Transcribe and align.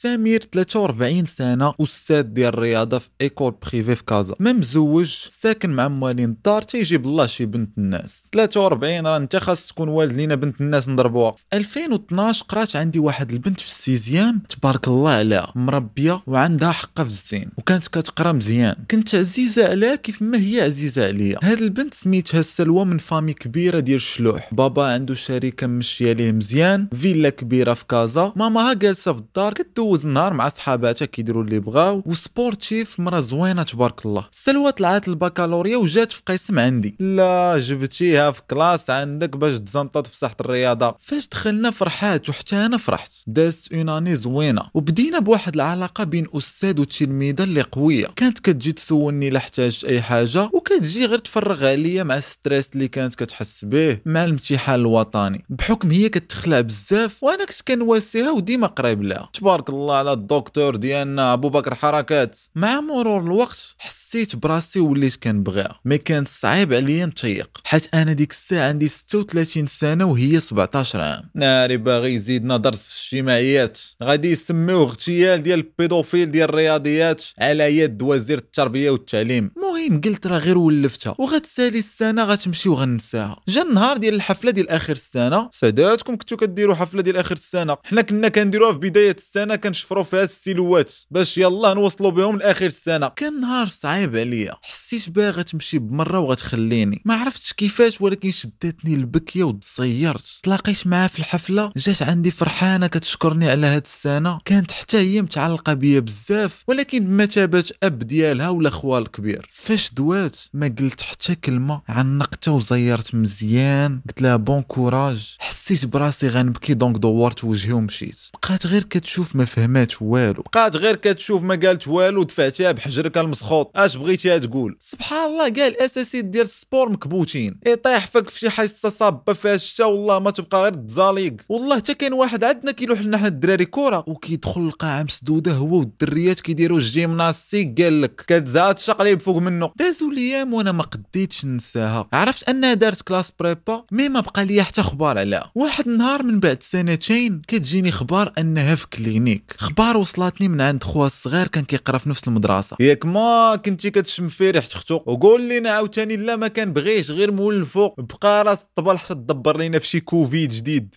سمير 0.00 0.40
43 0.52 1.24
سنة 1.24 1.74
أستاذ 1.80 2.22
ديال 2.22 2.48
الرياضة 2.48 2.98
في 2.98 3.08
école 3.20 3.54
privée 3.62 3.96
في 3.96 4.04
كازا. 4.04 4.34
ما 4.38 4.52
مزوج 4.52 5.14
ساكن 5.28 5.70
مع 5.70 5.88
موالين 5.88 6.30
الدار 6.30 6.62
تيجيب 6.62 7.06
الله 7.06 7.26
شي 7.26 7.46
بنت 7.46 7.78
الناس. 7.78 8.28
43 8.34 9.06
راه 9.06 9.16
انت 9.16 9.36
خاص 9.36 9.68
تكون 9.68 9.88
والد 9.88 10.12
لينا 10.12 10.34
بنت 10.34 10.60
الناس 10.60 10.88
نضربوها. 10.88 11.32
في 11.32 11.44
2012 11.52 12.44
قرات 12.48 12.76
عندي 12.76 12.98
واحد 12.98 13.32
البنت 13.32 13.60
في 13.60 13.66
ال 13.66 13.75
sixième 13.75 14.42
تبارك 14.48 14.88
الله 14.88 15.10
عليها 15.10 15.52
مربية 15.54 16.22
وعندها 16.26 16.72
حقه 16.72 17.04
في 17.04 17.10
الزين 17.10 17.48
وكانت 17.58 17.88
كتقرا 17.88 18.32
مزيان. 18.32 18.76
كنت 18.90 19.14
عزيزة 19.14 19.68
عليها 19.68 19.94
كيف 19.94 20.22
ما 20.22 20.38
هي 20.38 20.60
عزيزة 20.60 21.06
عليا. 21.06 21.38
هاد 21.42 21.58
البنت 21.62 21.94
سميتها 21.94 22.42
سلوى 22.42 22.84
من 22.84 22.98
famille 22.98 23.32
كبيرة 23.32 23.80
ديال 23.80 23.96
الشلوح 23.96 24.54
بابا 24.54 24.84
عنده 24.84 25.14
شركة 25.14 25.66
مشية 25.66 26.12
ليه 26.12 26.32
مزيان 26.32 26.88
فيلا 26.94 27.28
كبيرة 27.28 27.74
في 27.74 27.84
كازا. 27.88 28.32
ماماها 28.36 28.72
جالسة 28.72 29.12
في 29.12 29.18
الدار 29.18 29.52
كدوز 29.86 30.06
النهار 30.06 30.32
مع 30.32 30.48
صحاباتها 30.48 31.06
كيديروا 31.06 31.44
اللي 31.44 31.58
بغاو 31.58 32.02
و 32.06 32.16
sportive 32.16 33.00
مرا 33.00 33.20
زوينة 33.20 33.62
تبارك 33.62 34.06
الله. 34.06 34.24
سلوى 34.30 34.72
طلعت 34.72 35.08
البكالوريا 35.08 35.76
وجات 35.76 36.12
في 36.12 36.22
قسم 36.26 36.58
عندي. 36.58 36.96
لا 37.00 37.58
جبتيها 37.58 38.30
في 38.30 38.42
classe 38.50 38.90
عندك 38.90 39.36
باش 39.36 39.58
تزنطط 39.58 40.06
في 40.06 40.16
ساحة 40.16 40.36
الرياضة. 40.40 40.96
فاش 41.00 41.28
دخلنا 41.28 41.70
فرحات 41.70 42.28
وحتى 42.28 42.56
أنا 42.56 42.76
فرحت. 42.76 43.12
دازت 43.26 43.72
une 43.72 43.88
année 43.88 44.16
زوينة. 44.16 44.62
وبدينا 44.74 45.18
بواحد 45.18 45.54
العلاقة 45.54 46.04
بين 46.04 46.26
أستاذ 46.34 46.80
وتلميذة 46.80 47.44
اللي 47.44 47.62
قوية. 47.62 48.06
كانت 48.16 48.38
كتجي 48.38 48.72
تسولني 48.72 49.28
الا 49.28 49.38
احتاجت 49.38 49.84
أي 49.84 50.02
حاجة 50.02 50.50
وكتجي 50.52 51.06
غير 51.06 51.18
تفرغ 51.18 51.66
عليا 51.66 52.02
مع 52.02 52.16
ال 52.16 52.24
stress 52.24 52.70
اللي 52.74 52.88
كانت 52.88 53.14
كتحس 53.14 53.64
به 53.64 53.98
مع 54.06 54.24
الامتحان 54.24 54.80
الوطني. 54.80 55.44
بحكم 55.48 55.90
هي 55.90 56.08
كتخلع 56.08 56.60
بزاف 56.60 57.22
وأنا 57.22 57.44
كنت 57.44 57.62
كنواسيها 57.68 58.30
وديما 58.30 58.66
قريب 58.66 59.02
لها. 59.02 59.28
تبارك 59.32 59.68
الله 59.68 59.75
على 59.76 60.12
الدكتور 60.12 60.76
ديالنا 60.76 61.32
أبو 61.32 61.48
بكر 61.48 61.74
حركات. 61.74 62.38
مع 62.54 62.80
مرور 62.80 63.20
الوقت 63.20 63.74
حسيت 63.78 64.36
براسي 64.36 64.80
وليت 64.80 65.16
كنبغيها 65.16 65.80
mais 65.84 65.98
كان 65.98 66.24
صعيب 66.24 66.74
عليا 66.74 67.06
نتيق 67.06 67.60
حيت 67.64 67.94
أنا 67.94 68.12
ديك 68.12 68.30
الساعة 68.30 68.68
عندي 68.68 68.88
36 68.88 69.66
سنة 69.66 70.04
وهي 70.04 70.40
17 70.40 71.00
عام. 71.00 71.30
ناري 71.34 71.76
باغي 71.76 72.14
يزيدنا 72.14 72.56
درس 72.56 72.86
في 72.86 73.12
الاجتماعيات. 73.12 73.78
غادي 74.02 74.30
يسميوه 74.30 74.82
اغتيال 74.82 75.42
ديال 75.42 75.58
ال 75.58 75.65
pédophile 75.65 76.30
ديال 76.30 76.48
الرياضيات 76.48 77.22
على 77.38 77.78
يد 77.78 78.02
وزير 78.02 78.38
التربية 78.38 78.90
والتعليم. 78.90 79.50
المهم 79.86 80.00
قلت 80.00 80.26
راه 80.26 80.38
غير 80.38 80.58
ولفتها. 80.58 81.14
وغتسالي 81.18 81.78
السنة 81.78 82.24
غتمشي 82.24 82.68
وغنساها. 82.68 83.40
جا 83.48 83.62
النهار 83.62 83.96
ديال 83.96 84.14
الحفلة 84.14 84.50
ديال 84.50 84.68
آخر 84.68 84.92
السنة. 84.92 85.48
ساداتكم 85.52 86.16
كنتو 86.16 86.36
كديروا 86.36 86.74
حفلة 86.74 87.02
ديال 87.02 87.16
آخر 87.16 87.34
السنة. 87.34 87.76
حنا 87.84 88.02
كنا 88.02 88.28
كنديروها 88.28 88.72
في 88.72 88.78
بداية 88.78 89.16
السنة 89.18 89.56
كنشفروا 89.56 90.04
فيها 90.04 90.22
السيلوات 90.22 90.92
باش 91.10 91.38
يلا 91.38 91.74
نوصلوا 91.74 92.10
بهم 92.10 92.38
لآخر 92.38 92.66
السنة. 92.66 93.08
كان 93.08 93.40
نهار 93.40 93.66
صعيب 93.66 94.16
عليا. 94.16 94.54
حسيت 94.62 95.10
بها 95.10 95.30
غتمشي 95.30 95.78
بمرة 95.78 96.18
وغتخليني 96.18 97.02
ما 97.04 97.14
عرفتش 97.14 97.52
كيفاش 97.52 98.00
ولكن 98.00 98.30
شدتني 98.30 98.94
البكية 98.94 99.44
وتصيرت 99.44 100.40
تلاقيت 100.42 100.86
معها 100.86 101.08
في 101.08 101.18
الحفلة 101.18 101.72
جات 101.76 102.02
عندي 102.02 102.30
فرحانة 102.30 102.86
كتشكرني 102.86 103.50
على 103.50 103.66
هاد 103.66 103.82
السنة. 103.84 104.38
كانت 104.44 104.72
حتى 104.72 104.98
هي 104.98 105.22
متعلقة 105.22 105.74
بيا 105.74 106.00
بزاف 106.00 106.62
ولكن 106.68 107.04
بمثابه 107.04 107.64
أب 107.82 107.98
ديالها 107.98 108.48
ولا 108.48 108.70
خوال 108.70 109.02
الكبير. 109.02 109.48
فاش 109.76 109.94
دوات؟ 109.94 110.36
ما 110.54 110.74
قلت 110.78 111.02
حتى 111.02 111.34
كلمة. 111.34 111.82
عنقتها 111.88 112.52
وزيرت 112.52 113.14
مزيان. 113.14 114.00
قلت 114.08 114.22
لها 114.22 114.36
bon 114.36 114.62
courage 114.62 115.36
حسيت 115.38 115.84
براسي 115.84 116.28
غنبكي 116.28 116.74
donc 116.74 116.96
دورت 116.96 117.44
وجهي 117.44 117.72
ومشيت. 117.72 118.16
بقات 118.34 118.66
غير 118.66 118.82
كتشوف 118.82 119.36
ما 119.36 119.44
فهمات 119.44 120.02
والو. 120.02 120.42
بقات 120.42 120.76
غير 120.76 120.96
كتشوف 120.96 121.42
ما 121.42 121.54
قالت 121.54 121.88
والو 121.88 122.22
دفعتيها 122.22 122.72
بحجرك 122.72 123.18
المسخوط. 123.18 123.70
اش 123.76 123.96
بغيتيها 123.96 124.38
تقول؟ 124.38 124.76
سبحان 124.80 125.26
الله 125.26 125.44
قال 125.44 125.60
الاساسيات 125.60 126.24
ديال 126.24 126.44
ال 126.44 126.51
sport 126.51 126.88
مكبوتين. 126.88 127.60
يطيح 127.66 128.06
فيك 128.06 128.30
في 128.30 128.38
شي 128.38 128.50
حصه 128.50 128.88
صابة 128.88 129.32
فيها 129.32 129.54
الشتا 129.54 129.84
والله 129.84 130.18
ما 130.18 130.30
تبقى 130.30 130.62
غير 130.62 130.74
تزاليق. 130.74 131.36
والله 131.48 131.76
حتى 131.76 131.94
كاين 131.94 132.12
واحد 132.12 132.44
عندنا 132.44 132.72
كيلوح 132.72 133.00
لنا 133.00 133.18
حنا 133.18 133.26
الدراري 133.26 133.64
كره 133.64 134.04
وكيدخل 134.06 134.60
القاعه 134.60 135.02
مسدودة 135.02 135.52
هو 135.52 135.78
والدريات 135.78 136.40
كيديروا 136.40 136.78
ال 136.78 136.87
gymnastique 136.87 137.82
قال 137.82 138.02
لك 138.02 138.24
كتزاد 138.26 138.74
تشقلب 138.74 139.20
فوق 139.20 139.38
منه. 139.38 139.65
دازوا 139.76 140.10
الأيام 140.10 140.54
وأنا 140.54 140.72
ما 140.72 140.82
قديتش 140.82 141.44
ننساها. 141.44 142.08
عرفت 142.12 142.48
انها 142.48 142.74
دارت 142.74 143.02
classe 143.02 143.32
prépa؟ 143.40 143.84
mais 143.92 144.08
ما 144.08 144.20
بقى 144.20 144.44
ليا 144.44 144.62
حتى 144.62 144.82
خبار 144.82 145.18
عليها. 145.18 145.52
واحد 145.54 145.88
النهار 145.88 146.22
من 146.22 146.40
بعد 146.40 146.62
سنتين 146.62 147.42
كتجيني 147.48 147.90
خبار 147.92 148.32
أنها 148.38 148.74
في 148.74 148.86
clinique. 148.86 149.54
خبار 149.58 149.96
وصلتني 149.96 150.48
من 150.48 150.60
عند 150.60 150.82
خوها 150.84 151.06
الصغير 151.06 151.48
كان 151.48 151.64
كيقرا 151.64 151.98
في 151.98 152.08
نفس 152.08 152.28
المدرسة. 152.28 152.76
ياك 152.80 153.06
ما 153.06 153.56
كنتي 153.64 153.90
كتشم 153.90 154.28
في 154.28 154.50
ريحه 154.50 154.68
اختو 154.72 154.94
وقول 155.06 155.48
لنا 155.48 155.70
عاوتاني 155.70 156.16
لا 156.16 156.36
ما 156.36 156.48
كنبغيش 156.48 157.10
غير 157.10 157.32
مولفو 157.32 157.88
بقى 157.98 158.44
راس 158.44 158.62
الطبل 158.62 158.98
حتى 158.98 159.14
تدبر 159.14 159.56
لينا 159.56 159.78
في 159.78 159.86
شي 159.86 160.00
كوفيد 160.00 160.50
جديد. 160.50 160.94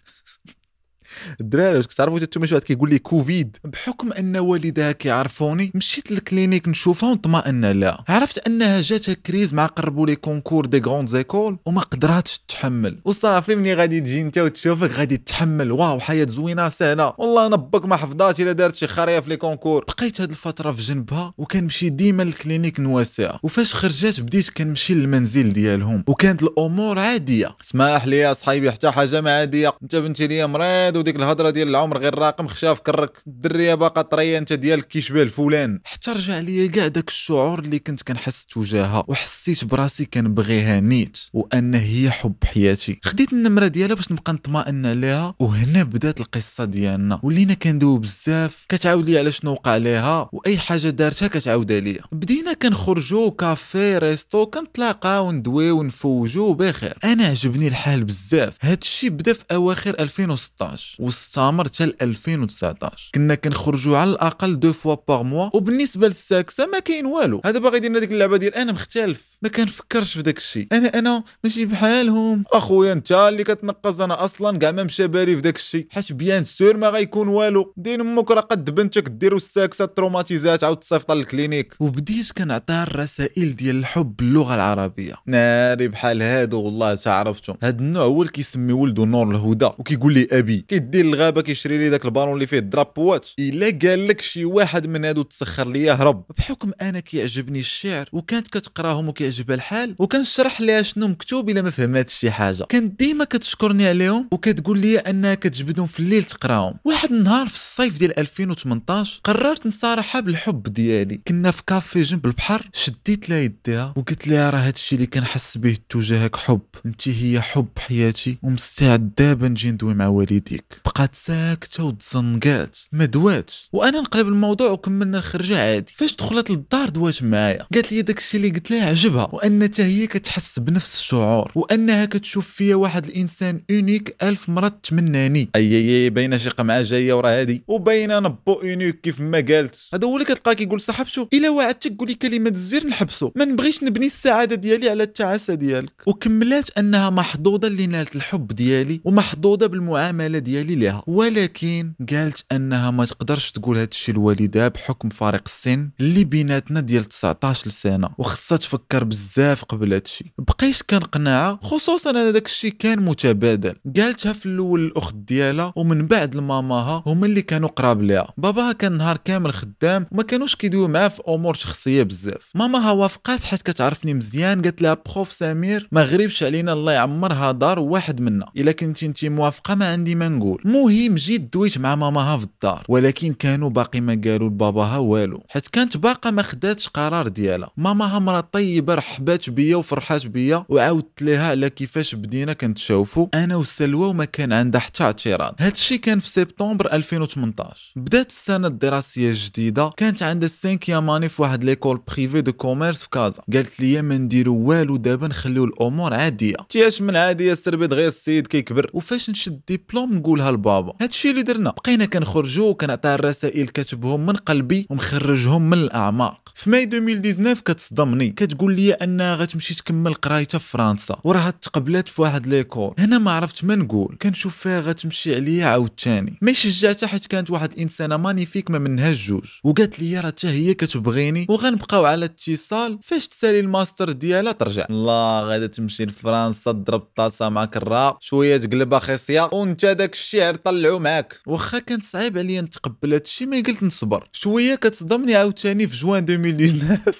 الدراري 1.41 1.77
واش 1.77 1.87
كتعرفوا 1.87 2.17
أنتم 2.17 2.45
شي 2.45 2.55
واحد 2.55 2.65
كيقول 2.65 2.89
لي 2.89 2.99
كوفيد. 2.99 3.57
بحكم 3.63 4.13
أن 4.13 4.37
والدها 4.37 4.91
كيعرفوني 4.91 5.71
مشيت 5.75 6.11
لل 6.11 6.23
clinique 6.23 6.67
نشوفها 6.67 7.09
ونطمئن 7.09 7.65
لها 7.65 8.03
عرفت 8.07 8.47
أنها 8.47 8.81
جاتها 8.81 9.13
crise 9.13 9.53
مع 9.53 9.65
قربوا 9.65 10.07
les 10.07 10.15
concours 10.15 10.65
des 10.65 10.79
grandes 10.79 11.07
écoles 11.07 11.57
وما 11.65 11.81
قدراتش 11.81 12.39
تحمل. 12.47 12.99
وصافي 13.05 13.55
ملي 13.55 13.73
غادي 13.73 14.01
تجي 14.01 14.21
أنت 14.21 14.37
وتشوفك. 14.37 14.91
غادي 14.91 15.17
تحمل. 15.17 15.71
واو 15.71 15.99
حياة 15.99 16.25
زوينة 16.25 16.69
سهلة. 16.69 17.13
والله 17.17 17.47
نبك 17.47 17.85
ما 17.85 17.95
حفظات 17.95 18.39
إلا 18.39 18.51
دارت 18.51 18.75
شي 18.75 18.87
خريه 18.87 19.19
في 19.19 19.29
les 19.29 19.37
concours. 19.37 19.85
بقيت 19.87 20.21
هاد 20.21 20.29
الفترة 20.29 20.71
في 20.71 20.81
جنبها 20.81 21.33
وكنمشي 21.37 21.89
ديما 21.89 22.23
لل 22.23 22.35
clinique 22.35 22.79
نواسيها 22.79 23.39
وفاش 23.43 23.73
خرجت 23.73 24.21
بديت 24.21 24.49
كنمشي 24.49 24.93
للمنزل 24.93 25.53
ديالهم 25.53 26.03
وكانت 26.07 26.43
الأمور 26.43 26.99
عادية. 26.99 27.55
اسمح 27.63 28.05
لي 28.05 28.17
يا 28.17 28.33
صاحبي 28.33 28.71
حتى 28.71 28.91
حاجة 28.91 29.21
ما 29.21 29.37
عادية. 29.37 29.71
أنت 29.83 29.95
بنتي 29.95 30.27
ليا 30.27 30.45
مريض 30.45 30.97
وديك 30.99 31.15
الهضرة 31.15 31.49
ديال 31.49 31.67
العمر 31.67 31.97
غير 31.97 32.15
راقم 32.19 32.47
خشاف 32.47 32.77
في 32.77 32.83
كرك 32.83 33.23
الدرية 33.27 33.75
باقا 33.75 34.01
طرية 34.01 34.37
انت 34.37 34.53
ديالك 34.53 34.87
كيشبه 34.87 35.21
الفلان 35.21 35.79
حتى 35.85 36.11
رجع 36.11 36.39
ليا 36.39 36.67
كاع 36.67 36.87
داك 36.87 37.07
الشعور 37.07 37.59
اللي 37.59 37.79
كنت 37.79 38.03
كنحس 38.03 38.45
تجاهها 38.45 39.03
وحسيت 39.07 39.65
براسي 39.65 40.05
كنبغيها 40.05 40.79
نيت 40.79 41.17
وأن 41.33 41.75
هي 41.75 42.11
حب 42.11 42.35
حياتي. 42.43 42.99
خديت 43.03 43.33
النمرة 43.33 43.67
ديالها 43.67 43.95
باش 43.95 44.11
نبقى 44.11 44.33
نطمئن 44.33 44.85
عليها 44.85 45.35
وهنا 45.39 45.83
بدات 45.83 46.19
القصة 46.19 46.65
ديالنا. 46.65 47.19
ولينا 47.23 47.53
كندويو 47.53 47.97
بزاف 47.97 48.65
كتعاود 48.69 49.05
لي 49.09 49.19
على 49.19 49.31
شنو 49.31 49.51
وقع 49.51 49.77
ليها 49.77 50.29
وأي 50.33 50.57
حاجة 50.57 50.89
دارتها 50.89 51.27
كتعاودها 51.27 51.79
ليا. 51.79 52.01
بدينا 52.11 52.53
كنخرجوا 52.53 53.29
café 53.29 53.97
resto 53.97 54.45
كنتلاقاو 54.45 55.31
ندويو 55.31 55.79
ونفوجو 55.79 56.53
بخير. 56.53 56.97
أنا 57.03 57.25
عجبني 57.25 57.67
الحال 57.67 58.03
بزاف. 58.03 58.57
هادشي 58.61 59.09
بدا 59.09 59.33
في 59.33 59.43
أواخر 59.51 59.95
2016 59.99 60.88
واستمر 60.99 61.65
حتى 61.65 61.85
ل 61.85 61.95
2019 62.01 63.09
كنا 63.15 63.35
كنخرجوا 63.35 63.97
على 63.97 64.09
الأقل 64.09 64.59
deux 64.59 64.73
fois 64.73 64.95
par 65.07 65.23
mois. 65.23 65.49
وبالنسبة 65.53 66.07
للساكسه 66.07 66.65
ما 66.65 66.79
كاين 66.79 67.05
والو. 67.05 67.41
هذا 67.45 67.59
باغي 67.59 67.77
يدير 67.77 67.99
ديك 67.99 68.11
اللعبة 68.11 68.37
ديال 68.37 68.55
أنا 68.55 68.71
مختلف. 68.71 69.29
ما 69.41 69.49
كنفكرش 69.49 70.13
في 70.13 70.21
داك 70.21 70.37
الشيء 70.37 70.67
أنا 70.71 70.87
أنا 70.87 71.23
ماشي 71.43 71.65
بحالهم. 71.65 72.43
أخويا 72.53 72.93
أنت 72.93 73.11
اللي 73.11 73.43
كتنقص 73.43 73.99
أنا 73.99 74.23
أصلا 74.23 74.57
كاع 74.57 74.71
ما 74.71 74.83
مشى 74.83 75.07
بالي 75.07 75.35
في 75.35 75.41
داك 75.41 75.55
الشيء 75.55 75.87
حيت 75.89 76.11
bien 76.11 76.43
sûr 76.43 76.77
ما 76.77 76.89
غيكون 76.89 77.27
والو. 77.27 77.73
دين 77.77 78.01
أمك 78.01 78.31
راه 78.31 78.41
قد 78.41 78.75
بنتك 78.75 79.09
ديروا 79.09 79.37
الساكسة 79.37 79.85
تروماتيزات 79.85 80.63
عاود 80.63 80.77
تصيفط 80.77 81.11
لل 81.11 81.23
clinique. 81.23 81.75
وبديت 81.79 82.31
كنعطيها 82.31 82.83
الرسائل 82.83 83.55
ديال 83.55 83.75
الحب 83.75 84.15
باللغة 84.15 84.55
العربية. 84.55 85.13
ناري 85.25 85.87
بحال 85.87 86.21
هادو 86.21 86.61
والله 86.61 86.95
تعرفتهم. 86.95 87.57
هاد 87.63 87.79
النوع 87.79 88.03
هو 88.03 88.21
اللي 88.21 88.31
كيسمي 88.33 88.73
ولده 88.73 89.05
نور 89.05 89.31
الهدى 89.31 89.65
وكيقول 89.65 90.13
لي 90.13 90.27
أبي. 90.31 90.65
كيدير 90.79 91.05
الغابه 91.05 91.41
كيشري 91.41 91.77
لي 91.77 91.89
داك 91.89 92.05
البالون 92.05 92.33
اللي 92.33 92.47
فيه 92.47 92.57
الدرابوات 92.59 93.27
إلا 93.39 93.79
قال 93.89 94.07
لك 94.07 94.21
شي 94.21 94.45
واحد 94.45 94.87
من 94.87 95.05
هادو 95.05 95.21
تسخر 95.21 95.67
ليا 95.67 95.93
هرب. 95.93 96.23
بحكم 96.37 96.71
أنا 96.81 96.99
كيعجبني 96.99 97.59
الشعر 97.59 98.09
وكانت 98.13 98.47
كتقراهم 98.47 99.09
وكيعجبها 99.09 99.55
الحال 99.55 99.95
وكنشرح 99.99 100.61
ليها 100.61 100.81
شنو 100.81 101.07
مكتوب 101.07 101.49
إلا 101.49 101.61
ما 101.61 101.69
فهماتش 101.69 102.13
شي 102.13 102.31
حاجة. 102.31 102.63
كانت 102.63 102.99
ديما 102.99 103.23
كتشكرني 103.23 103.87
عليهم 103.87 104.27
وكتقول 104.31 104.79
لي 104.79 104.97
انها 104.97 105.35
كتجبدهم 105.35 105.87
في 105.87 105.99
الليل 105.99 106.23
تقراهم. 106.23 106.73
واحد 106.85 107.11
النهار 107.11 107.47
في 107.47 107.55
الصيف 107.55 107.99
ديال 107.99 108.19
2018 108.19 109.21
قررت 109.23 109.65
نصارحها 109.65 110.21
بالحب 110.21 110.63
ديالي. 110.63 111.19
كنا 111.27 111.51
في 111.51 111.61
كافي 111.67 112.01
جنب 112.01 112.25
البحر 112.25 112.69
شديت 112.73 113.29
لها 113.29 113.39
يديها 113.39 113.93
وقلت 113.97 114.27
لها 114.27 114.49
راه 114.49 114.59
هادشي 114.59 114.95
اللي 114.95 115.07
كنحس 115.07 115.57
به 115.57 115.77
تجاهك 115.89 116.35
حب. 116.35 116.61
انت 116.85 117.07
هي 117.07 117.41
حب 117.41 117.67
حياتي 117.79 118.37
ومستعد 118.43 119.11
دابا 119.17 119.47
نجي 119.47 119.71
ندوي 119.71 119.93
مع 119.93 120.07
والديك. 120.07 120.68
تضحك 120.69 120.81
بقات 120.85 121.15
ساكته 121.15 121.83
وتزنقات 121.83 122.77
ما 122.91 123.05
دواتش. 123.05 123.69
وأنا 123.73 123.99
نقلب 123.99 124.27
الموضوع 124.27 124.71
وكملنا 124.71 125.17
الخرجة 125.17 125.59
عادي. 125.59 125.93
فاش 125.95 126.15
دخلت 126.15 126.49
للدار 126.49 126.89
دوات 126.89 127.23
معايا. 127.23 127.65
قالت 127.73 127.91
لي 127.91 128.01
داكشي 128.01 128.37
اللي 128.37 128.49
قلت 128.49 128.71
لها 128.71 128.89
عجبها. 128.89 129.29
وأن 129.31 129.63
حتى 129.63 129.83
هي 129.83 130.07
كتحس 130.07 130.59
بنفس 130.59 130.99
الشعور. 130.99 131.51
وأنها 131.55 132.05
كتشوف 132.05 132.47
فيا 132.47 132.75
واحد 132.75 133.05
الإنسان 133.05 133.61
unique 133.71 134.15
ألف 134.23 134.49
مرة 134.49 134.79
تمناني. 134.83 135.49
أي 135.55 135.75
أي 135.75 136.09
باينة 136.09 136.37
شي 136.37 136.49
قمعه 136.49 136.81
جاية 136.81 137.13
ورا 137.13 137.29
هادي. 137.29 137.63
وباينة 137.67 138.19
نبو 138.19 138.53
unique 138.53 139.01
كيف 139.01 139.19
ما 139.19 139.37
قالت 139.37 139.75
هذا 139.93 140.07
هو 140.07 140.13
اللي 140.13 140.25
كتلقى 140.25 140.55
كيقول 140.55 140.81
صاحبتو 140.81 141.27
إلا 141.33 141.49
وعدتك 141.49 141.95
قولي 141.99 142.13
كلمة 142.13 142.49
الزير 142.49 142.87
نحبسو. 142.87 143.31
ما 143.35 143.45
نبغيش 143.45 143.83
نبني 143.83 144.05
السعادة 144.05 144.55
ديالي 144.55 144.89
على 144.89 145.03
التعاسة 145.03 145.53
ديالك. 145.53 146.03
وكملات 146.05 146.77
أنها 146.77 147.09
محظوظة 147.09 147.67
اللي 147.67 147.87
نالت 147.87 148.15
الحب 148.15 148.47
ديالي. 148.47 149.01
ومحظوظة 149.03 149.67
بالمعاملة 149.67 150.39
ديالي. 150.39 150.58
لها 150.63 151.03
ولكن 151.07 151.93
قالت 152.09 152.45
أنها 152.51 152.91
ما 152.91 153.05
تقدرش 153.05 153.51
تقول 153.51 153.77
هذا 153.77 153.87
الشيء 153.91 154.15
لوالدها 154.15 154.67
بحكم 154.67 155.09
فارق 155.09 155.41
السن 155.45 155.89
اللي 155.99 156.23
بيناتنا 156.23 156.79
ديال 156.79 157.03
19 157.03 157.69
سنه 157.69 158.09
وخصها 158.17 158.57
تفكر 158.57 159.03
بزاف 159.03 159.63
قبل 159.63 159.93
هذا 159.93 160.01
الشيء. 160.05 160.27
بقيت 160.37 160.81
كنقنعها 160.89 161.59
خصوصا 161.61 162.09
أن 162.09 162.33
داك 162.33 162.45
الشيء 162.45 162.71
كان 162.71 162.99
متبادل. 162.99 163.75
قالتها 163.97 164.33
في 164.33 164.45
الأول 164.45 164.85
الأخت 164.85 165.15
ديالها 165.15 165.73
ومن 165.75 166.07
بعد 166.07 166.35
لماماها 166.35 167.03
هما 167.05 167.25
اللي 167.25 167.41
كانوا 167.41 167.69
قراب 167.69 168.01
ليها. 168.01 168.33
باباها 168.37 168.71
كان 168.71 168.97
نهار 168.97 169.17
كامل 169.17 169.53
خدام 169.53 170.05
وما 170.11 170.23
كانوش 170.23 170.55
كيدويو 170.55 170.87
معاه 170.87 171.07
في 171.07 171.21
أمور 171.27 171.53
شخصية 171.53 172.03
بزاف. 172.03 172.51
ماماها 172.55 172.91
وافقات 172.91 173.43
حيت 173.43 173.61
كتعرفني 173.61 174.13
مزيان 174.13 174.61
قالت 174.61 174.81
لها 174.81 174.97
prof 175.13 175.31
سمير 175.31 175.87
ما 175.91 176.03
غريبش 176.03 176.43
علينا 176.43 176.73
الله 176.73 176.91
يعمرها 176.91 177.51
دار 177.51 177.79
واحد 177.79 178.21
منا. 178.21 178.51
إلا 178.57 178.71
كنتي 178.71 179.05
انت 179.05 179.25
موافقة 179.25 179.75
ما 179.75 179.91
عندي 179.91 180.15
ما 180.15 180.29
نقول. 180.29 180.48
مهم 180.65 181.15
جيت 181.15 181.53
دويت 181.53 181.77
مع 181.77 181.95
ماماها 181.95 182.37
في 182.37 182.43
الدار 182.43 182.83
ولكن 182.89 183.33
كانوا 183.33 183.69
باقي 183.69 184.01
ما 184.01 184.21
قالوا 184.25 184.49
لباباها 184.49 184.97
والو. 184.97 185.43
حيت 185.49 185.67
كانت 185.67 185.97
باقا 185.97 186.31
ما 186.31 186.41
خداتش 186.41 186.87
قرار 186.87 187.27
ديالها. 187.27 187.71
ماماها 187.77 188.19
مرا 188.19 188.41
طيبة 188.41 188.95
رحبات 188.95 189.49
بيا 189.49 189.75
وفرحات 189.75 190.27
بيا 190.27 190.65
وعاودت 190.69 191.21
لها 191.21 191.47
على 191.49 191.69
كيفاش 191.69 192.15
بدينا 192.15 192.53
كنتشاوفوا 192.53 193.27
أنا 193.33 193.55
وسلوى 193.55 194.07
وما 194.07 194.25
كان 194.25 194.53
عندها 194.53 194.81
حتى 194.81 195.03
اعتراض. 195.03 195.55
هذا 195.59 195.73
الشيء 195.73 195.99
كان 195.99 196.19
في 196.19 196.29
سبتمبر 196.29 196.93
2018 196.93 197.91
بدات 197.95 198.29
السنة 198.29 198.67
الدراسية 198.67 199.29
الجديدة 199.29 199.89
كانت 199.97 200.23
عندها 200.23 200.49
5ème 200.49 200.99
année 200.99 201.29
في 201.29 201.41
واحد 201.41 201.63
l'école 201.63 202.01
privée 202.07 202.41
de 202.41 202.53
commerce 202.53 203.01
في 203.01 203.09
كازا. 203.09 203.41
قالت 203.53 203.79
لي 203.79 204.01
ما 204.01 204.17
نديرو 204.17 204.55
والو 204.55 204.97
دابا 204.97 205.27
نخليو 205.27 205.63
الأمور 205.63 206.13
عادية. 206.13 206.55
تياش 206.69 207.01
من 207.01 207.15
عادية 207.15 207.51
السربيد 207.51 207.93
غير 207.93 208.07
السيد 208.07 208.47
كيكبر. 208.47 208.89
وفاش 208.93 209.29
نشد 209.29 209.61
ديبلوم 209.67 210.21
نقولها 210.39 210.51
لبابا 210.51 210.93
هادشي 211.01 211.29
اللي 211.29 211.41
درنا. 211.41 211.71
بقينا 211.71 212.05
كنخرجوا 212.05 212.69
وكنعطيها 212.69 213.15
الرسائل 213.15 213.67
كاتبهم 213.67 214.25
من 214.25 214.33
قلبي 214.33 214.87
ومخرجهم 214.89 215.69
من 215.69 215.77
الأعماق. 215.77 216.49
في 216.55 216.69
ماي 216.69 216.83
2019 216.83 217.61
كتصدمني. 217.61 218.29
كتقول 218.29 218.75
لي 218.75 218.93
أنها 218.93 219.35
غتمشي 219.35 219.75
تكمل 219.75 220.13
قرايتها 220.13 220.57
في 220.57 220.69
فرنسا 220.69 221.19
وراها 221.23 221.51
تقبلات 221.51 222.09
في 222.09 222.21
واحد 222.21 222.47
l'école. 222.47 222.93
هنا 222.99 223.17
ما 223.17 223.31
عرفت 223.31 223.63
ما 223.63 223.75
نقول. 223.75 224.17
كنشوف 224.21 224.57
فيها 224.57 224.81
غتمشي 224.81 225.35
عليا 225.35 225.65
عاوتاني. 225.65 226.37
ما 226.41 226.53
شجعتها 226.53 227.07
حيت 227.07 227.25
كانت 227.25 227.51
واحد 227.51 227.71
الانسانه 227.71 228.17
magnifique 228.17 228.71
ما 228.71 228.79
منهاش 228.79 229.27
جوج. 229.27 229.45
وقالت 229.63 229.99
لي 229.99 230.19
راه 230.19 230.29
حتى 230.29 230.47
هي 230.47 230.73
كتبغيني 230.73 231.45
وغنبقاو 231.49 232.05
على 232.05 232.25
اتصال. 232.25 232.99
فاش 233.03 233.27
تسالي 233.27 233.59
الماستر 233.59 234.11
ديالها 234.11 234.51
ترجع. 234.51 234.85
الله 234.89 235.41
غادا 235.41 235.67
تمشي 235.67 236.05
لفرنسا 236.05 236.71
تضرب 236.71 236.99
طاسة 237.15 237.49
مع 237.49 237.65
كرا 237.65 238.17
شوية 238.19 238.57
تقلبها 238.57 238.99
خصيه 238.99 239.49
وانت 239.53 239.85
داك 239.85 240.15
الشعر 240.29 240.55
طلعو 240.55 240.99
معاك. 240.99 241.39
واخا 241.47 241.79
كان 241.79 241.99
صعيب 241.99 242.37
عليا 242.37 242.61
نتقبل 242.61 243.13
هذا 243.13 243.23
الشيء 243.23 243.47
ما 243.47 243.57
قلت 243.57 243.83
نصبر. 243.83 244.29
شوية 244.33 244.75
كتصدمني 244.75 245.35
عاوتاني 245.35 245.87
في 245.87 245.97
جوان 245.97 246.25
2019 246.29 247.13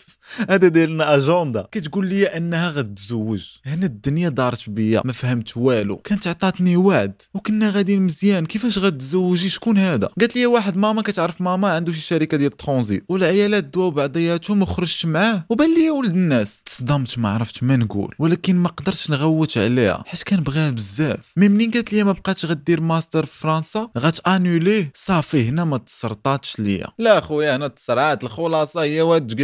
هذا 0.50 0.68
داير 0.68 0.90
لنا 0.90 1.16
اجوندا 1.16 1.68
كتقول 1.72 2.08
لي 2.08 2.26
أنها 2.26 2.70
غتزوج. 2.70 3.48
هنا 3.66 3.86
الدنيا 3.86 4.30
دارت 4.30 4.70
بيا. 4.70 5.02
ما 5.06 5.14
فهمت 5.14 5.58
والو. 5.58 5.98
كانت 5.98 6.28
عطاتني 6.28 6.78
وعد. 6.78 7.22
وكنا 7.34 7.70
غاديين 7.70 8.02
مزيان. 8.02 8.46
كيفاش 8.46 8.80
غتزوجي؟ 8.80 9.50
شكون 9.50 9.78
هذا؟ 9.78 10.10
قالت 10.20 10.36
لي 10.36 10.46
واحد 10.46 10.78
ماما 10.78 11.02
كتعرف 11.02 11.42
ماما 11.42 11.70
عنده 11.70 11.92
شي 11.92 12.02
شركة 12.02 12.38
ديال 12.38 12.52
الترونزي 12.52 13.02
والعيالات 13.10 13.64
دواو 13.64 13.92
بعضياتهم 13.92 14.62
وخرجت 14.62 15.06
معاه. 15.06 15.46
وبان 15.50 15.76
لي 15.76 15.90
ولد 15.90 16.12
الناس. 16.12 16.64
تصدمت 16.66 17.18
ما 17.18 17.30
عرفت 17.30 17.64
ما 17.64 17.76
نقول. 17.76 18.16
ولكن 18.20 18.56
ما 18.56 18.70
قدرتش 18.70 19.10
نغوت 19.10 19.58
عليها. 19.58 20.04
حيت 20.08 20.24
كنبغيها 20.24 20.70
بزاف. 20.70 21.20
mais 21.38 21.50
منين 21.50 21.72
قالت 21.72 21.94
لي 21.94 22.04
ما 22.04 22.12
بقاتش 22.12 22.46
غدير 22.46 22.82
ماستر 22.82 23.26
في 23.26 23.40
فرنسا؟ 23.40 23.90
غتانوليه 23.98 24.92
صافي 24.96 25.50
هنا 25.50 25.64
ما 25.64 25.78
تسرطاتش 25.78 26.60
ليا. 26.60 26.88
لا 27.00 27.20
خويا 27.20 27.56
هنا 27.56 27.68
تسرعات. 27.68 28.24
الخلاصة 28.24 28.82
هي 28.82 29.02
واد 29.02 29.40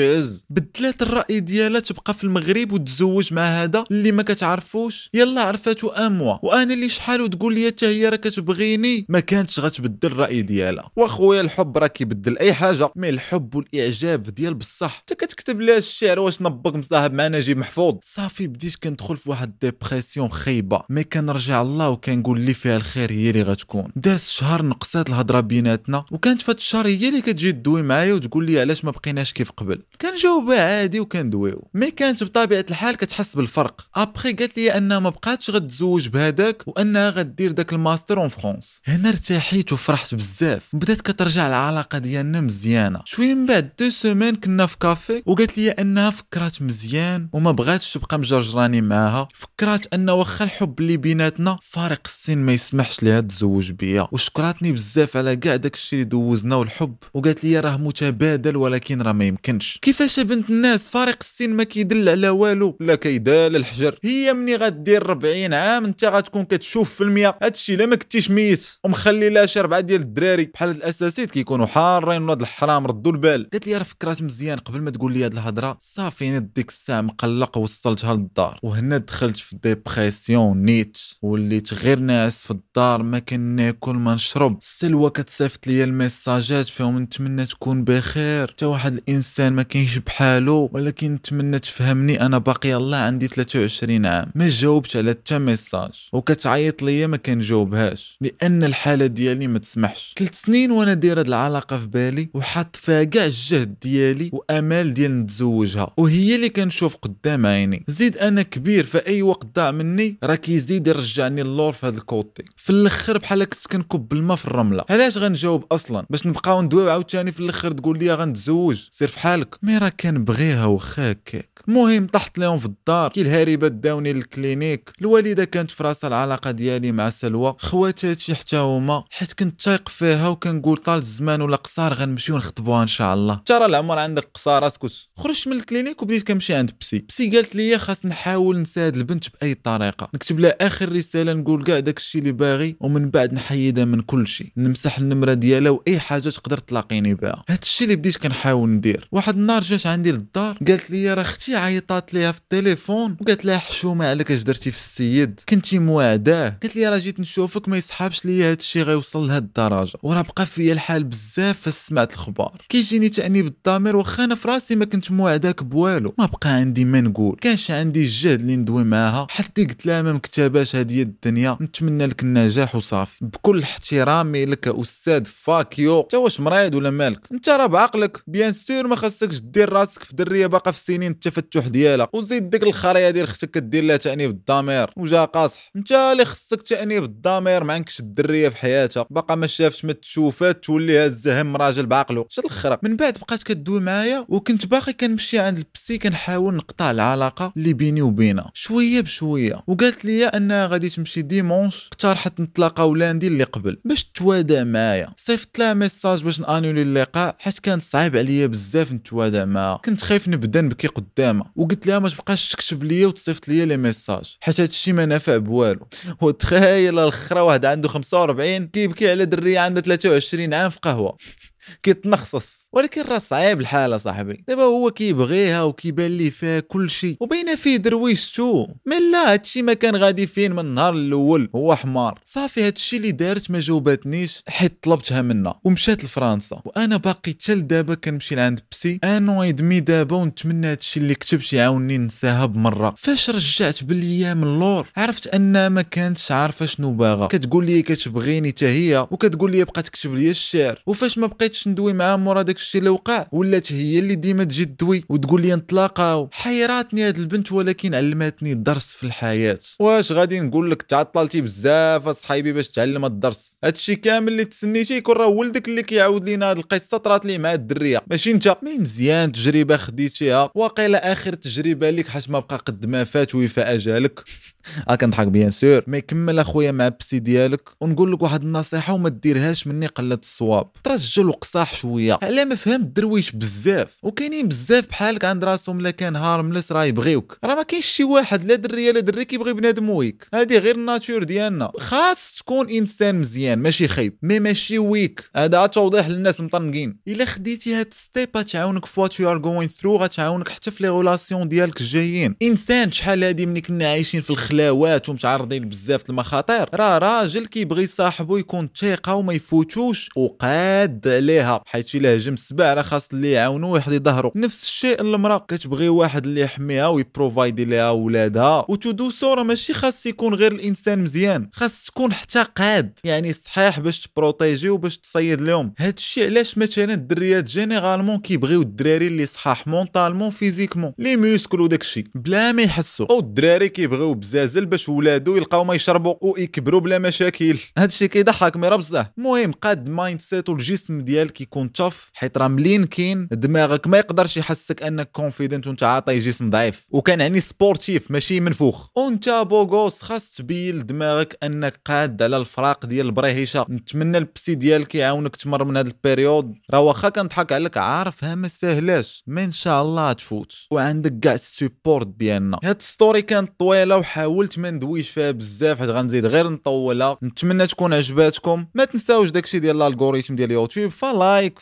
بدلات 0.75 1.01
الرأي 1.01 1.39
ديالها 1.39 1.79
تبقى 1.79 2.13
في 2.13 2.23
المغرب 2.23 2.71
وتزوج 2.71 3.33
مع 3.33 3.41
هذا 3.63 3.83
اللي 3.91 4.11
ما 4.11 4.23
كتعرفوش. 4.23 5.09
يلا 5.13 5.41
عرفاتو 5.41 5.89
أموا. 5.89 6.37
وأنا 6.43 6.73
اللي 6.73 6.89
شحال 6.89 7.21
وتقول 7.21 7.55
لي 7.55 7.67
حتى 7.67 7.85
هي 7.85 8.09
راه 8.09 8.15
كتبغيني؟ 8.15 9.05
ما 9.09 9.19
كانتش 9.19 9.59
غتبدل 9.59 10.11
الرأي 10.11 10.41
ديالها. 10.41 10.91
وأخويا 10.95 11.41
الحب 11.41 11.77
راه 11.77 11.87
كيبدل 11.87 12.37
أي 12.37 12.53
حاجة. 12.53 12.89
mais 12.95 13.09
الحب 13.09 13.55
والإعجاب 13.55 14.23
ديال 14.23 14.53
بصح. 14.53 15.03
أنت 15.09 15.19
كتكتب 15.19 15.61
لها 15.61 15.77
الشعر 15.77 16.19
واش 16.19 16.41
نبك 16.41 16.75
مصاحب 16.75 17.13
مع 17.13 17.27
نجيب 17.27 17.57
محفوظ. 17.57 17.95
صافي 18.01 18.47
بديت 18.47 18.75
كندخل 18.75 19.17
في 19.17 19.29
واحد 19.29 19.53
dépression 19.61 20.29
خايبة. 20.29 20.81
mais 20.89 21.03
كنرجع 21.03 21.61
الله 21.61 21.89
وكنقول 21.89 22.37
اللي 22.37 22.53
فيها 22.53 22.77
الخير 22.77 23.11
هي 23.11 23.29
اللي 23.29 23.41
غتكون. 23.41 23.91
داز 23.95 24.29
شهر 24.29 24.61
نقصات 24.61 25.09
الهضرة 25.09 25.39
بيناتنا. 25.39 26.05
وكانت 26.11 26.41
فهاد 26.41 26.57
الشهر 26.57 26.87
هي 26.87 27.09
اللي 27.09 27.21
كتجي 27.21 27.51
تدوي 27.51 27.81
معايا 27.81 28.13
وتقول 28.13 28.45
لي 28.45 28.59
علاش 28.59 28.85
ما 28.85 28.91
بقيناش 28.91 29.33
كيف 29.33 29.51
قبل. 29.51 29.81
كنجاوبها 30.01 30.64
عادي 30.65 30.99
وكندويو 30.99 31.67
mais 31.73 31.91
كانت 31.91 32.23
بطبيعة 32.23 32.65
الحال 32.69 32.95
كتحس 32.95 33.35
بالفرق. 33.35 33.87
ابخي 33.95 34.33
قالت 34.33 34.57
لي 34.57 34.77
انها 34.77 34.99
ما 34.99 35.09
بقاتش 35.09 35.49
غتزوج 35.49 36.07
بهذاك 36.07 36.63
وانها 36.67 37.09
غدير 37.09 37.51
داك 37.51 37.73
الماستر 37.73 38.21
en 38.21 38.29
France 38.29 38.81
هنا 38.85 39.09
ارتاحيت 39.09 39.73
وفرحت 39.73 40.15
بزاف. 40.15 40.69
بدات 40.73 41.01
كترجع 41.01 41.47
العلاقة 41.47 41.97
ديالنا 41.97 42.41
مزيانة. 42.41 43.01
شوية 43.05 43.33
من 43.33 43.45
بعد 43.45 43.69
deux 43.79 43.89
semaines 43.89 44.35
كنا 44.35 44.65
في 44.65 44.77
كافي 44.77 45.23
وقالت 45.25 45.57
لي 45.57 45.69
أنها 45.71 46.09
فكرات 46.09 46.61
مزيان 46.61 47.29
وما 47.33 47.51
بغاتش 47.51 47.93
تبقى 47.93 48.19
مجرجراني 48.19 48.81
معاها. 48.81 49.27
فكرات 49.33 49.93
أن 49.93 50.09
واخا 50.09 50.45
الحب 50.45 50.79
اللي 50.79 50.97
بيناتنا 50.97 51.57
فارق 51.61 52.01
السن 52.05 52.37
ما 52.37 52.53
يسمحش 52.53 53.03
ليها 53.03 53.21
تزوج 53.21 53.71
بيا. 53.71 54.07
وشكراتني 54.11 54.71
بزاف 54.71 55.17
على 55.17 55.35
كاع 55.35 55.55
داك 55.55 55.73
الشيء 55.73 55.99
اللي 55.99 56.09
دوزنا 56.09 56.55
والحب. 56.55 56.95
وقالت 57.13 57.43
لي 57.43 57.59
راه 57.59 57.77
متبادل 57.77 58.57
ولكن 58.57 59.01
راه 59.01 59.11
ما 59.11 59.25
يمكنش. 59.25 59.79
كيفاش 59.81 60.19
بنت 60.19 60.49
الناس 60.55 60.89
فارق 60.89 61.17
السن 61.21 61.49
ما 61.49 61.63
كيدل 61.63 62.09
على 62.09 62.29
والو. 62.29 62.77
لا 62.79 62.95
كيدال 62.95 63.55
الحجر. 63.55 63.99
هي 64.03 64.33
مني 64.33 64.55
غدير 64.55 65.09
40 65.09 65.53
عام 65.53 65.85
انت 65.85 66.05
غتكون 66.05 66.43
كتشوف 66.43 66.95
في 66.95 67.01
المية 67.01 67.37
هادشي 67.43 67.73
إلا 67.73 67.85
ما 67.85 67.95
كنتيش 67.95 68.31
ميت. 68.31 68.71
ومخلي 68.83 69.29
لها 69.29 69.45
شي 69.45 69.59
اربعه 69.59 69.79
ديال 69.79 70.01
الدراري. 70.01 70.45
بحال 70.45 70.69
الاساسيت 70.69 71.31
كيكونوا 71.31 71.65
حارين 71.65 72.21
ولاد 72.21 72.41
الحرام 72.41 72.87
ردوا 72.87 73.11
البال. 73.11 73.49
قالت 73.53 73.67
لي 73.67 73.77
راه 73.77 73.83
فكرات 73.83 74.21
مزيان. 74.21 74.57
قبل 74.57 74.81
ما 74.81 74.91
تقول 74.91 75.13
لي 75.13 75.25
هاد 75.25 75.33
الهضرة 75.33 75.77
صافي 75.81 76.29
أنا 76.29 76.49
ديك 76.55 76.69
الساعة 76.69 77.01
مقلق 77.01 77.57
وصلتها 77.57 78.13
للدار. 78.13 78.59
وهنا 78.63 78.97
دخلت 78.97 79.37
في 79.37 79.55
dépression 79.63 80.57
نيت. 80.57 80.97
وليت 81.21 81.73
غير 81.73 81.99
ناعس 81.99 82.41
في 82.41 82.51
الدار 82.51 83.03
ما 83.03 83.19
كناكل 83.19 83.95
ما 83.95 84.15
نشرب. 84.15 84.57
سلوى 84.61 85.09
كتصيفط 85.09 85.67
لي 85.67 85.83
الميساجات 85.83 86.67
فيهم 86.67 86.99
نتمنى 86.99 87.45
تكون 87.45 87.83
بخير. 87.83 88.47
حتى 88.47 88.65
واحد 88.65 88.93
الإنسان 88.93 89.53
ما 89.53 89.63
كاينش 89.63 89.97
بحالو 90.35 90.69
ولكن 90.73 91.13
نتمنى 91.13 91.59
تفهمني 91.59 92.21
أنا 92.25 92.37
باقي 92.37 92.75
الله 92.75 92.97
عندي 92.97 93.27
23 93.27 94.05
عام. 94.05 94.31
ما 94.35 94.47
جاوبت 94.47 94.95
على 94.95 95.09
حتى 95.09 95.39
message. 95.39 96.09
وكتعيط 96.13 96.81
ليا 96.81 97.07
ما 97.07 97.17
كنجاوبهاش. 97.17 98.17
لأن 98.21 98.63
الحالة 98.63 99.05
ديالي 99.05 99.47
ما 99.47 99.59
تسمحش. 99.59 100.13
ثلاث 100.17 100.41
سنين 100.41 100.71
وأنا 100.71 100.93
داير 100.93 101.19
هاد 101.19 101.27
العلاقة 101.27 101.77
في 101.77 101.87
بالي 101.87 102.29
وحاط 102.33 102.75
فيها 102.75 103.03
كاع 103.03 103.25
الجهد 103.25 103.75
ديالي 103.81 104.29
وأمال 104.33 104.93
ديال 104.93 105.19
نتزوجها. 105.19 105.93
وهي 105.97 106.35
اللي 106.35 106.49
كنشوف 106.49 106.95
قدام 106.95 107.45
عيني. 107.45 107.85
زيد 107.87 108.17
أنا 108.17 108.41
كبير 108.41 108.85
في 108.85 109.07
اي 109.07 109.21
وقت 109.21 109.47
ضاع 109.55 109.71
مني 109.71 110.17
راه 110.23 110.35
كيزيد 110.35 110.87
يرجعني 110.87 111.41
اللور 111.41 111.73
في 111.73 111.87
هاد 111.87 111.95
ال 111.95 112.05
côté 112.05 112.43
في 112.55 112.69
الأخر 112.69 113.17
بحال 113.17 113.43
كنت 113.43 113.67
كنكب 113.71 114.13
الماء 114.13 114.37
في 114.37 114.45
الرملة. 114.45 114.83
علاش 114.89 115.17
غنجاوب 115.17 115.65
أصلا؟ 115.71 116.05
باش 116.09 116.27
نبقاو 116.27 116.61
ندويو 116.61 116.89
عاوتاني 116.89 117.31
في 117.31 117.39
الأخر 117.39 117.71
تقول 117.71 117.99
لي 117.99 118.13
غنتزوج. 118.13 118.87
سير 118.91 119.07
في 119.07 119.19
حالك. 119.19 119.55
mais 119.63 119.77
راه 119.77 119.91
كان 119.97 120.24
كنبغيها 120.25 120.65
واخا 120.65 121.11
هكاك 121.11 121.49
المهم 121.67 122.07
طحت 122.07 122.37
لهم 122.37 122.59
في 122.59 122.65
الدار. 122.65 123.09
كي 123.09 123.21
الهاربه 123.21 123.67
داوني 123.67 124.13
لل 124.13 124.28
clinique. 124.28 124.91
الوالدة 125.01 125.45
كانت 125.45 125.71
في 125.71 125.83
راسها 125.83 126.07
العلاقة 126.07 126.51
ديالي 126.51 126.91
مع 126.91 127.09
سلوى. 127.09 127.55
خواتاتي 127.57 128.35
حتى 128.35 128.57
هما. 128.57 129.03
حيت 129.11 129.33
كنت 129.33 129.61
تايق 129.61 129.89
فيها 129.89 130.27
وكنقول 130.27 130.77
طال 130.77 130.97
الزمان 130.99 131.41
ولا 131.41 131.55
قصار 131.55 131.93
غنمشيو 131.93 132.37
نخطبوها 132.37 132.81
إن 132.81 132.87
شاء 132.87 133.13
الله. 133.13 133.41
ترى 133.45 133.65
العمر 133.65 133.99
عندك 133.99 134.29
قصار 134.33 134.67
اسكت. 134.67 134.91
خرجت 135.17 135.47
من 135.47 135.53
ال 135.53 135.59
clinique 135.59 136.01
وبديت 136.01 136.27
كنمشي 136.27 136.53
عند 136.53 136.71
psy. 136.81 137.05
psy 137.09 137.29
قالت 137.29 137.55
لي 137.55 137.77
خاص 137.77 138.05
نحاول 138.05 138.61
نساعد 138.61 138.95
البنت 138.95 139.25
بأي 139.29 139.53
طريقة. 139.53 140.09
نكتب 140.13 140.39
لها 140.39 140.55
آخر 140.67 140.91
رسالة 140.91 141.33
نقول 141.33 141.63
كاع 141.63 141.79
داكشي 141.79 142.19
اللي 142.19 142.31
باغي 142.31 142.75
ومن 142.79 143.09
بعد 143.09 143.33
نحيدها 143.33 143.85
من 143.85 144.01
كل 144.01 144.27
شيء. 144.27 144.51
نمسح 144.57 144.97
النمرة 144.97 145.33
ديالها 145.33 145.71
وأي 145.71 145.99
حاجة 145.99 146.29
تقدر 146.29 146.57
تلاقيني 146.57 147.13
بها. 147.13 147.41
هادشي 147.49 147.83
اللي 147.83 147.95
بديت 147.95 148.17
كنحاول 148.17 148.69
ندير. 148.69 149.07
واحد 149.11 149.37
النهار 149.37 149.61
جات 149.61 149.87
عندي 149.87 150.14
للدار. 150.15 150.57
قالت 150.67 150.91
لي 150.91 151.13
راه 151.13 151.21
أختي 151.21 151.55
عيطات 151.55 152.13
ليها 152.13 152.31
في 152.31 152.39
التليفون. 152.39 153.17
وقالت 153.21 153.45
لها 153.45 153.57
حشومة 153.57 154.07
عليك 154.07 154.31
اش 154.31 154.43
درتي 154.43 154.71
في 154.71 154.77
السيد؟ 154.77 155.39
كنتي 155.49 155.79
موعداه 155.79 156.49
قالت 156.63 156.75
لي 156.75 156.89
راه 156.89 156.97
جيت 156.97 157.19
نشوفك 157.19 157.69
ما 157.69 157.77
يصحابش 157.77 158.25
ليا 158.25 158.51
هادشي 158.51 158.81
غيوصل 158.81 159.27
لهاد 159.27 159.43
الدرجه 159.43 159.97
وراه 160.03 160.21
بقى 160.21 160.45
فيا 160.45 160.73
الحال 160.73 161.03
بزاف 161.03 161.61
فاش 161.61 161.73
سمعت 161.73 162.13
الخبار. 162.13 162.61
كيجيني 162.69 163.09
تأنيب 163.09 163.45
الضمير 163.45 163.95
واخا 163.95 164.23
أنا 164.23 164.35
في 164.35 164.47
راسي 164.47 164.75
ما 164.75 164.85
كنت 164.85 165.11
موعداك 165.11 165.63
بوالو. 165.63 166.13
ما 166.17 166.25
بقى 166.25 166.49
عندي 166.49 166.85
ما 166.85 167.01
نقول. 167.01 167.37
كانش 167.41 167.71
عندي 167.71 168.01
الجهد 168.01 168.39
اللي 168.39 168.55
ندوي 168.55 168.83
معاها. 168.83 169.27
حتى 169.29 169.65
قلت 169.65 169.85
لها 169.85 170.01
ما 170.01 170.13
مكتباش 170.13 170.75
هذه 170.75 171.01
الدنيا. 171.01 171.57
نتمنى 171.61 172.05
لك 172.05 172.23
النجاح 172.23 172.75
وصافي. 172.75 173.17
بكل 173.21 173.63
احترامي 173.63 174.45
لك 174.45 174.67
أستاذ 174.67 175.25
fuck 175.25 175.63
you. 175.63 176.01
انت 176.01 176.13
واش 176.15 176.39
مريض 176.39 176.75
ولا 176.75 176.89
مالك؟ 176.89 177.19
أنت 177.31 177.49
راه 177.49 177.65
بعقلك. 177.65 178.23
bien 178.27 178.51
sûr 178.51 178.87
ما 178.87 178.95
خاصكش 178.95 179.39
دير 179.39 179.73
راسك. 179.73 180.01
في 180.05 180.15
درية 180.15 180.47
باقا 180.47 180.71
في 180.71 180.79
سنين 180.79 181.11
التفتح 181.11 181.67
ديالها 181.67 182.09
وزيد 182.13 182.49
ديك 182.49 182.63
الخريه 182.63 183.09
ديال 183.09 183.23
أختك 183.23 183.51
كدير 183.51 183.83
لها 183.83 183.97
تأنيب 183.97 184.29
الضمير 184.29 184.89
وجا 184.97 185.25
قاصح. 185.25 185.71
انت 185.75 185.91
اللي 185.91 186.25
خصك 186.25 186.61
تأنيب 186.61 187.03
الضمير 187.03 187.63
ما 187.63 187.73
عندكش 187.73 187.99
الدرية 187.99 188.49
في 188.49 188.57
حياتها. 188.57 189.05
باقا 189.09 189.35
ما 189.35 189.47
شافتش 189.47 189.85
ما 189.85 189.93
تشوفات 189.93 190.63
تولي 190.63 191.05
هز 191.05 191.27
هم 191.27 191.55
راجل 191.55 191.85
بعقله 191.85 192.25
شد 192.29 192.45
الخرا. 192.45 192.77
من 192.83 192.95
بعد 192.95 193.17
بقات 193.17 193.43
كدوي 193.43 193.79
معايا 193.79 194.25
وكنت 194.29 194.65
باقي 194.65 194.93
كنمشي 194.93 195.39
عند 195.39 195.57
ال 195.57 195.67
psy 195.67 195.97
كنحاول 195.97 196.53
نقطع 196.55 196.91
العلاقة 196.91 197.53
اللي 197.57 197.73
بيني 197.73 198.01
وبينها. 198.01 198.51
شوية 198.53 199.01
بشوية. 199.01 199.63
وقالت 199.67 200.05
لي 200.05 200.25
انها 200.25 200.67
غادي 200.67 200.89
تمشي 200.89 201.21
dimanche 201.21 201.87
اقترحت 201.87 202.39
نتلاقاو 202.39 202.95
lundi 202.95 203.27
اللي 203.27 203.43
قبل 203.43 203.77
باش 203.85 204.03
توادا 204.03 204.63
معايا. 204.63 205.13
صيفط 205.17 205.59
لها 205.59 205.73
message 205.73 206.23
باش 206.23 206.39
ن 206.39 206.44
annuler 206.45 206.81
اللقاء 206.81 207.35
حيت 207.39 207.59
كان 207.59 207.79
صعيب 207.79 208.17
عليا 208.17 208.47
بزاف 208.47 208.91
نتوادا 208.91 209.45
معاها. 209.45 209.77
خايف 210.03 210.27
نبدا 210.27 210.61
نبكي 210.61 210.87
قدامها 210.87 211.51
وقلت 211.55 211.87
لها 211.87 211.99
ما 211.99 212.09
تبقاش 212.09 212.49
تكتب 212.51 212.83
ليا 212.83 213.07
وتصيفط 213.07 213.47
ليا 213.47 213.65
les 213.65 213.77
messages 213.77 214.37
حيت 214.41 214.59
هادشي 214.61 214.93
ما 214.93 215.05
نافع 215.05 215.37
بوالو. 215.37 215.87
وتخيل 216.21 216.99
الأخرى 216.99 217.39
واحد 217.39 217.65
عنده 217.65 217.89
45 217.89 218.67
كيبكي 218.67 219.11
على 219.11 219.25
دريه 219.25 219.59
عندها 219.59 219.81
23 219.81 220.53
عام 220.53 220.69
في 220.69 220.79
قهوة. 220.81 221.17
كيتنخصص. 221.83 222.64
ولكن 222.75 223.01
راه 223.01 223.17
صعيب 223.17 223.61
الحال 223.61 224.01
صاحبي. 224.01 224.43
دابا 224.47 224.63
هو 224.63 224.91
كيبغيها 224.91 225.63
وكيبان 225.63 226.17
ليه 226.17 226.29
فيها 226.29 226.59
كل 226.59 226.89
شيء. 226.89 227.17
وباينه 227.19 227.55
فيه 227.55 227.77
درويشتو 227.77 228.67
من 228.85 229.11
لا 229.11 229.33
هادشي 229.33 229.61
ما 229.61 229.73
كان 229.73 229.95
غادي 229.95 230.27
فين 230.27 230.51
من 230.51 230.59
النهار 230.59 230.93
الأول. 230.93 231.49
هو 231.55 231.75
حمار. 231.75 232.19
صافي 232.25 232.67
هادشي 232.67 232.97
اللي 232.97 233.11
دارت 233.11 233.51
ما 233.51 233.59
جاوباتنيش. 233.59 234.43
حيت 234.47 234.83
طلبتها 234.83 235.21
منها 235.21 235.59
ومشات 235.63 236.03
لفرنسا. 236.03 236.61
وأنا 236.65 236.97
باقي 236.97 237.31
حتى 237.31 237.55
دابا 237.55 237.95
كنمشي 237.95 238.35
لعند 238.35 238.59
psy. 238.71 238.99
an 239.03 239.43
et 239.43 239.55
demi 239.55 239.79
دابا 239.79 240.15
ونتمنى 240.15 240.67
هادشي 240.67 240.99
اللي 240.99 241.15
كتبش 241.15 241.53
يعاوني 241.53 241.97
ننساها 241.97 242.45
بمرة. 242.45 242.95
فاش 242.97 243.29
رجعت 243.29 243.83
بالايام 243.83 244.43
اللور 244.43 244.87
عرفت 244.97 245.27
انها 245.27 245.69
ما 245.69 245.81
كانتش 245.81 246.31
عارفة 246.31 246.65
شنو 246.65 246.91
باغا. 246.91 247.27
كتقول 247.27 247.65
لي 247.65 247.81
كتبغيني 247.81 248.49
حتى 248.49 248.67
هي. 248.67 249.07
وكتقول 249.11 249.51
لي 249.51 249.63
بقى 249.63 249.81
تكتب 249.81 250.13
لي 250.13 250.29
الشعر. 250.29 250.83
وفاش 250.85 251.17
ما 251.17 251.27
بقيتش 251.27 251.67
ندوي 251.67 251.93
معاها 251.93 252.15
مورا 252.15 252.41
داك 252.41 252.57
الشيء 252.65 252.79
اللي 252.79 252.89
وقع 252.89 253.27
ولات 253.31 253.71
هي 253.71 253.99
اللي 253.99 254.15
ديما 254.15 254.43
تجي 254.43 254.65
تدوي 254.65 255.03
وتقول 255.09 255.41
لي 255.41 255.55
نتلاقاو 255.55 256.29
حيراتني 256.31 257.07
هاد 257.07 257.17
البنت 257.17 257.51
ولكن 257.51 257.95
علمتني 257.95 258.53
درس 258.53 258.87
في 258.87 259.03
الحياة. 259.03 259.59
واش 259.79 260.11
غادي 260.11 260.39
نقول 260.39 260.71
لك 260.71 260.81
تعطلتي 260.81 261.41
بزاف 261.41 262.07
اصحابي 262.07 262.53
باش 262.53 262.67
تعلم 262.67 263.05
الدرس؟ 263.05 263.59
هادشي 263.63 263.95
كامل 263.95 264.27
اللي 264.27 264.45
تسنيتي 264.45 264.97
يكون 264.97 265.15
راه 265.15 265.27
ولدك 265.27 265.67
اللي 265.67 265.83
كيعاود 265.83 266.25
لينا 266.25 266.49
هاد 266.49 266.57
القصة 266.57 266.97
طرات 266.97 267.25
لي 267.25 267.37
مع 267.37 267.53
الدرية. 267.53 268.01
ماشي 268.09 268.31
انت؟ 268.31 268.57
mais 268.63 268.77
مزيان 268.77 269.31
تجربة 269.31 269.77
خديتيها. 269.77 270.51
واقيلا 270.55 271.11
آخر 271.11 271.33
تجربة 271.33 271.89
ليك 271.89 272.07
حاش 272.07 272.29
ما 272.29 272.39
بقى 272.39 272.57
قد 272.57 272.85
ما 272.85 273.03
فات 273.03 273.35
ويفاء 273.35 273.75
اجالك 273.75 274.23
آه 274.89 274.95
كنضحك 274.95 275.27
bien 275.27 275.51
sûr. 275.51 275.83
ما 275.87 275.97
يكمل 275.97 276.39
أخويا 276.39 276.71
مع 276.71 276.89
psy 276.89 277.19
ديالك 277.19 277.69
ونقول 277.81 278.11
لك 278.13 278.21
واحد 278.21 278.41
النصيحة 278.41 278.93
وما 278.93 279.09
ديرهاش 279.09 279.67
مني 279.67 279.87
قلة 279.87 280.15
الصواب. 280.15 280.67
ترجل 280.83 281.29
وقصاح 281.29 281.73
شوية. 281.73 282.19
على 282.23 282.44
ما 282.45 282.55
فهم 282.55 282.81
الدرويش 282.81 283.31
بزاف 283.31 283.97
وكاينين 284.03 284.47
بزاف 284.47 284.87
بحالك 284.89 285.25
عند 285.25 285.43
راسهم 285.43 285.81
لا 285.81 285.91
كان 285.91 286.15
harmless 286.15 286.71
راه 286.71 286.85
يبغيوك. 286.85 287.37
راه 287.43 287.55
ما 287.55 287.63
كاينش 287.63 287.85
شي 287.85 288.03
واحد 288.03 288.43
لا 288.43 288.55
دريه 288.55 288.91
لا 288.91 288.99
دري 288.99 289.25
كيبغي 289.25 289.53
بنادم 289.53 289.89
weak. 289.89 290.27
هذه 290.33 290.57
غير 290.57 290.75
ال 290.75 290.82
nature 290.82 291.23
ديالنا. 291.23 291.71
خاص 291.77 292.37
تكون 292.39 292.69
إنسان 292.69 293.15
مزيان 293.19 293.59
ماشي 293.59 293.87
خايب 293.87 294.17
mais 294.21 294.39
ماشي 294.39 294.79
weak. 294.79 295.29
هذا 295.35 295.65
توضيح 295.65 296.07
للناس 296.07 296.39
المطنقين 296.39 296.97
إلا 297.07 297.25
خديتي 297.25 297.73
هاد 297.73 297.93
step 297.93 298.29
غتعاونك 298.37 298.85
في 298.85 299.09
you 299.19 299.31
are 299.31 299.37
going 299.37 299.69
through 299.69 299.97
غتعاونك 299.97 300.49
حتى 300.49 300.71
في 300.71 300.83
les 300.83 300.89
relations 300.89 301.47
ديالك 301.47 301.81
الجايين. 301.81 302.35
إنسان 302.41 302.91
شحال 302.91 303.23
هادي 303.23 303.45
ملي 303.45 303.61
كنا 303.61 303.87
عايشين 303.87 304.21
في 304.21 304.29
الخلاوات 304.29 305.09
ومتعرضين 305.09 305.69
بزاف 305.69 306.09
المخاطر 306.09 306.69
راه 306.73 306.97
راجل 306.97 307.45
كيبغي 307.45 307.87
صاحبو 307.87 308.37
يكون 308.37 308.69
ثقه 308.79 309.15
وما 309.15 309.33
يفوتوش 309.33 310.09
وقاد 310.15 311.07
عليها. 311.07 311.61
حيت 311.65 311.95
إلا 311.95 312.15
هجم 312.15 312.34
السبع 312.35 312.73
راه 312.73 312.81
خاص 312.81 313.09
اللي 313.13 313.31
يعاونو 313.31 313.73
ويحد 313.73 313.91
يظهرو. 313.91 314.31
نفس 314.35 314.63
الشيء 314.63 315.01
المرأة 315.01 315.37
كتبغي 315.37 315.89
واحد 315.89 316.25
اللي 316.25 316.41
يحميها 316.41 316.87
وي 316.87 317.03
provide 317.03 317.57
ي 317.57 317.65
ليها 317.65 317.91
ولادها. 317.91 318.65
وتودو 318.69 319.09
صوره 319.09 319.43
ماشي 319.43 319.73
خاص 319.73 320.05
يكون 320.05 320.33
غير 320.33 320.51
الإنسان 320.51 321.03
مزيان. 321.03 321.49
خاص 321.53 321.85
تكون 321.85 322.13
حتى 322.13 322.45
قاد. 322.55 322.99
يعني 323.03 323.33
صحيح 323.33 323.79
باش 323.79 323.99
ت 323.99 324.07
protéger 324.07 324.69
وباش 324.69 324.97
تصيد 324.97 325.41
لهم. 325.41 325.73
هاد 325.79 325.93
الشيء 325.97 326.25
علاش 326.25 326.57
مثلا 326.57 326.93
الدريات 326.93 327.43
généralement 327.43 328.19
كيبغيو 328.19 328.61
الدراري 328.61 329.07
اللي 329.07 329.25
صحاح 329.25 329.67
mentalement 329.67 330.29
physiquement. 330.29 330.93
les 330.99 331.17
muscles 331.17 331.61
وداك 331.61 331.81
الشيء. 331.81 332.05
بلا 332.15 332.51
ما 332.51 332.61
يحسوا. 332.61 333.05
أو 333.09 333.19
الدراري 333.19 333.69
كيبغيو 333.69 334.13
بزازل 334.13 334.65
باش 334.65 334.89
ولادو 334.89 335.35
يلقاو 335.35 335.63
ما 335.63 335.73
يشربوا 335.73 336.15
ويكبروا 336.21 336.79
بلا 336.79 336.99
مشاكل. 336.99 337.57
هاد 337.77 337.89
الشيء 337.89 338.07
كيضحك 338.07 338.57
mais 338.57 338.67
راه 338.67 338.75
بصح 338.75 339.11
المهم 339.17 339.51
قاد 339.51 339.89
mindset 339.89 340.49
والجسم 340.49 341.01
ديالك 341.01 341.41
يكون 341.41 341.71
tough 341.71 342.11
حيت 342.25 342.37
راه 342.37 342.47
ملين 342.47 342.83
كاين 342.83 343.27
دماغك 343.31 343.87
ما 343.87 343.97
يقدرش 343.97 344.37
يحسك 344.37 344.83
أنك 344.83 345.11
confident 345.11 345.67
وأنت 345.67 345.83
عاطي 345.83 346.19
جسم 346.19 346.49
ضعيف. 346.49 346.87
وكان 346.91 347.19
يعني 347.19 347.39
sportif 347.39 348.11
ماشي 348.11 348.39
منفوخ. 348.39 348.87
وأنت 348.95 349.29
بوغوس 349.29 350.01
خاص 350.01 350.33
تبين 350.33 350.75
لدماغك 350.75 351.37
أنك 351.43 351.79
قاد 351.85 352.21
على 352.21 352.37
الفراق 352.37 352.85
ديال 352.85 353.05
البريهيشه 353.05 353.65
نتمنى 353.69 354.17
ال 354.17 354.27
psy 354.27 354.55
ديالك 354.55 354.95
يعاونك 354.95 355.35
تمر 355.35 355.63
من 355.63 355.77
هذا 355.77 355.87
ال 355.87 355.95
période 355.96 356.53
راه 356.71 356.79
واخا 356.79 357.09
كنضحك 357.09 357.51
عليك 357.51 357.77
عارفها 357.77 358.35
ما 358.35 358.47
ساهلاش 358.47 359.23
mais 359.27 359.43
إن 359.43 359.51
شاء 359.51 359.81
الله 359.81 360.13
تفوت. 360.13 360.53
وعندك 360.71 361.19
كاع 361.19 361.33
ال 361.33 361.43
support 361.43 362.07
ديالنا. 362.07 362.59
هاد 362.63 362.81
story 362.81 363.21
كانت 363.21 363.51
طويلة 363.59 363.97
وحاولت 363.97 364.59
ما 364.59 364.71
ندويش 364.71 365.09
فيها 365.09 365.31
بزاف 365.31 365.79
حيت 365.79 365.89
غنزيد 365.89 366.25
غير 366.25 366.49
نطولها. 366.49 367.17
نتمنى 367.23 367.67
تكون 367.67 367.93
عجباتكم. 367.93 368.65
ما 368.75 368.85
تنساوش 368.85 369.29
داكشي 369.29 369.59
ديال 369.59 369.75
ال 369.75 369.81
algorithm 369.81 370.35
ديال 370.35 370.51
يوتيوب 370.51 370.91
ف 370.91 371.05
like 371.05 371.59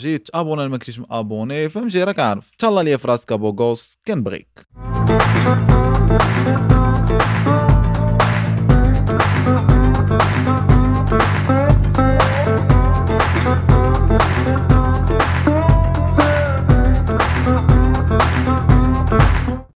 بارطاجي 0.00 0.18
تابونا 0.18 0.68
ما 0.68 0.78
كنتيش 0.78 1.00
أبوني 1.10 1.68
فهمتي؟ 1.68 2.04
راك 2.04 2.18
عارف. 2.18 2.50
تهلا 2.58 2.80
ليا 2.80 2.96
في 2.96 3.08
راسك 3.08 3.32
أبو 3.32 3.50
غوس 3.50 3.98
كنبغيك 4.06 4.66